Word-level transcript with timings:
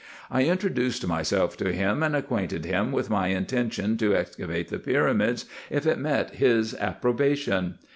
I 0.31 0.45
introduced 0.45 1.05
myself 1.05 1.55
to 1.57 1.71
him, 1.71 2.01
and 2.01 2.15
acquainted 2.15 2.65
him 2.65 2.91
with 2.91 3.11
my 3.11 3.27
intention 3.27 3.97
to 3.97 4.15
excavate 4.15 4.69
the 4.69 4.79
pyramids, 4.79 5.45
if 5.69 5.85
it 5.85 5.99
met 5.99 6.31
his 6.37 6.73
approbation. 6.79 7.75